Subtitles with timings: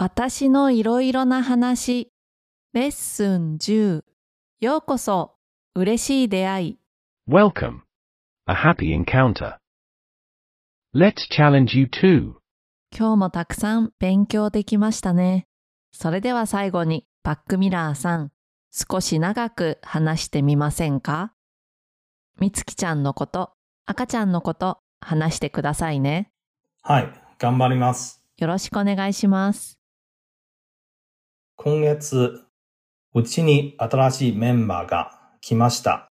[0.00, 2.12] 私のいろいろな話、
[2.72, 4.04] レッスン10。
[4.60, 5.34] ようこそ、
[5.74, 6.78] 嬉しい出会い。
[7.28, 7.80] Welcome.
[8.46, 9.56] A happy encounter.
[10.94, 12.34] Let's challenge you too.
[12.96, 15.48] 今日もたくさん勉強できましたね。
[15.90, 18.30] それでは最後に、バックミラーさん、
[18.70, 21.32] 少し長く話してみませんか？
[22.38, 23.50] みつきちゃんのこと、
[23.84, 26.30] 赤ちゃんのこと、話してくださいね。
[26.82, 28.22] はい、頑張ります。
[28.36, 29.77] よろしくお願いします。
[31.60, 32.44] 今月、
[33.16, 36.08] うちに新しいメンバーが来ました。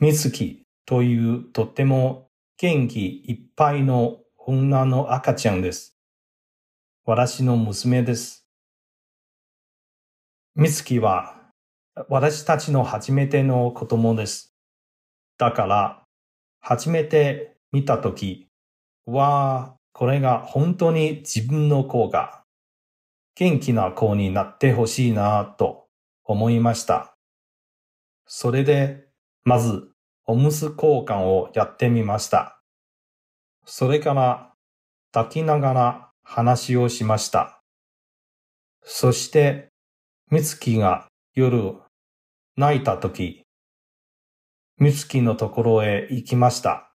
[0.00, 5.98] みつきというとっても元気いっぱいの女の赤ちゃんです。
[7.04, 8.46] 私の娘です。
[10.54, 11.36] みつきは
[12.08, 14.54] 私たちの初めての子供です。
[15.36, 16.04] だから、
[16.58, 18.48] 初めて見たとき、
[19.04, 22.41] わあ、これが本当に自分の子が
[23.34, 25.86] 元気な子になってほしいなと
[26.24, 27.16] 思いました。
[28.26, 29.08] それで、
[29.44, 29.90] まず、
[30.24, 32.60] おむつ交換をやってみました。
[33.64, 34.52] それから、
[35.12, 37.62] 抱きながら話をしました。
[38.82, 39.68] そして、
[40.30, 41.74] みつきが夜
[42.56, 43.42] 泣いたとき、
[44.78, 46.92] みつきのところへ行きました。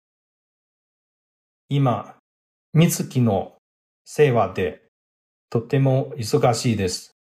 [1.68, 2.16] 今、
[2.72, 3.56] みつきの
[4.04, 4.85] 世話で
[5.48, 7.16] とても忙しいです。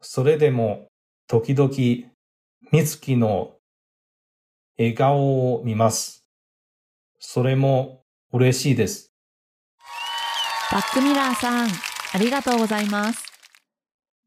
[0.00, 0.88] それでも、
[1.26, 1.70] 時々、
[2.72, 3.54] みつきの
[4.78, 6.24] 笑顔を見ます。
[7.18, 9.12] それも嬉しいです。
[10.70, 11.68] バックミラーさん、
[12.12, 13.24] ありがとうございます。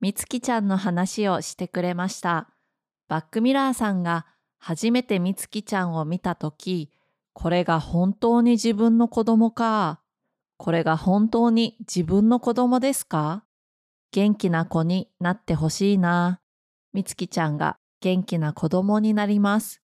[0.01, 2.49] みつきちゃんの話をしてくれました。
[3.07, 4.25] バックミラーさんが
[4.57, 6.89] 初めてみつきちゃんを見たとき、
[7.33, 10.01] これが本当に自分の子供か。
[10.59, 13.45] これが本当に自分の子供ですか？
[14.11, 16.41] 元気な子になってほしいな。
[16.91, 19.81] みつきちゃんが元気な子供になります。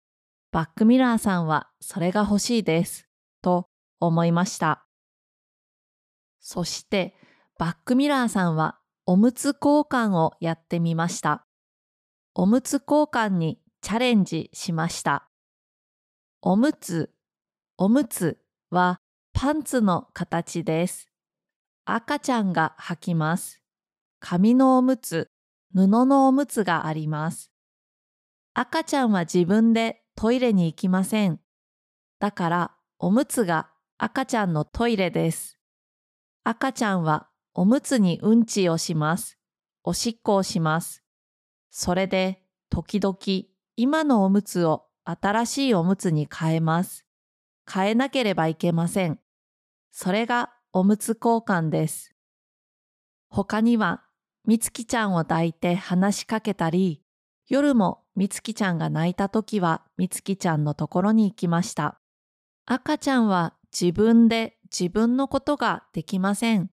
[0.53, 3.09] バックミラーさんはそれが欲しいです。
[3.43, 3.67] と
[3.99, 4.87] 思いました。
[6.39, 7.17] そして、
[7.59, 11.45] バックミラーさんはおむつ交換をやってみました。
[12.33, 15.29] おむつ交換にチャレンジしました。
[16.43, 17.13] おむつ、
[17.77, 18.39] おむつ
[18.71, 19.00] は
[19.33, 21.09] パンツの形です。
[21.85, 23.63] 赤ちゃんが履きます。
[24.19, 25.31] 紙のおむつ、
[25.75, 27.51] 布のおむつがあります。
[28.55, 31.41] 赤ちゃんは自分でトイレに行きません。
[32.19, 35.59] だから、おむつが赤ちゃんのトイレです。
[36.45, 39.39] 赤ちゃんはおむつにうんちをします。
[39.85, 41.03] おしっこをします。
[41.71, 43.17] それで、時々、
[43.77, 47.07] 今のおむつを新しいおむつに変えます。
[47.73, 49.21] 変えなければいけません。
[49.93, 52.15] それがおむつ交換です。
[53.29, 54.03] 他には、
[54.45, 57.03] みつきちゃんを抱いて話しかけたり、
[57.49, 62.01] 夜もみつきちゃんが泣いたときはみつきちゃんのところに行きました。
[62.67, 66.71] 赤ちゃんは自分で自分のことができません。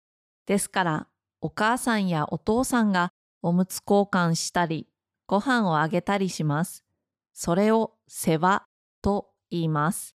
[0.46, 1.08] ですから、
[1.40, 3.10] お母さんやお父さんが
[3.42, 4.88] おむつ交換したり、
[5.26, 6.84] ご飯をあげたりします。
[7.32, 8.64] それを世話
[9.02, 10.16] と言います。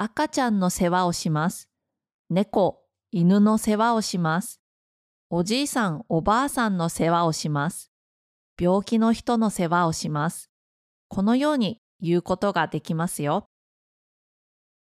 [0.00, 1.68] 赤ちゃんの世話をします。
[2.30, 4.60] 猫、犬の世話をします。
[5.28, 7.90] おじいさん、おばあさんの世話をします。
[8.56, 10.52] 病気の人の世話をします。
[11.08, 13.48] このように言うことができますよ。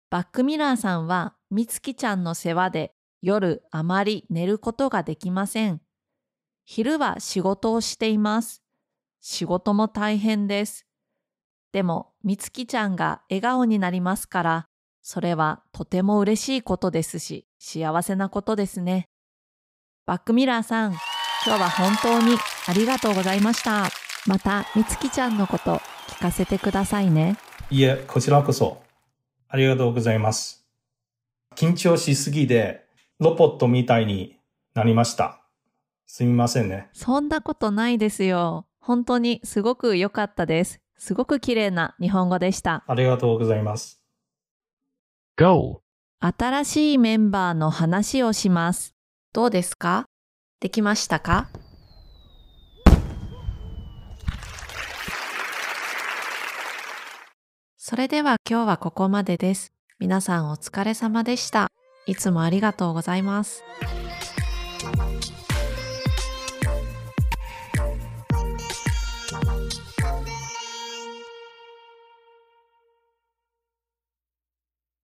[0.09, 5.81] バックミラーさんはみつきちゃんの世話で夜あまり寝ることができません。
[6.63, 8.63] 昼は仕事をしています。
[9.19, 10.85] 仕事も大変です。
[11.73, 14.67] でも、みつきちゃんが笑顔になりますから、
[15.01, 19.09] それはとても嬉しいことですし、幸せなことですね。
[20.05, 20.91] バックミラーさん、
[21.45, 23.89] 今日は本当にありがとうございました。
[24.27, 27.37] また、みつきちゃんのこと聞かせてくださいね。
[27.69, 28.81] いえ、こちらこそ。
[29.47, 30.65] ありがとうございます。
[31.55, 32.85] 緊張しすぎで、
[33.19, 34.37] ロボットみたいに
[34.73, 35.41] なりました。
[36.05, 36.89] すみませんね。
[36.93, 38.65] そんなことないですよ。
[38.79, 40.79] 本当にすごく良かったです。
[40.97, 42.83] すごく綺麗な日本語でした。
[42.87, 44.00] ありがとうございます。
[45.41, 45.79] Goal.
[46.19, 48.93] 新しいメンバーの話をします。
[49.33, 50.05] どうですか？
[50.59, 51.49] できましたか？
[57.79, 59.73] それでは今日はここまでです。
[59.97, 61.69] 皆さんお疲れ様でした。
[62.05, 63.63] いつもありがとうございます。